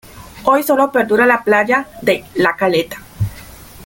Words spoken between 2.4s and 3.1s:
Caleta".